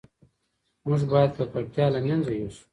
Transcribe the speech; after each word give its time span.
موږ 0.87 1.01
باید 1.11 1.31
ککړتیا 1.37 1.85
له 1.93 1.99
منځه 2.05 2.31
یوسو. 2.39 2.63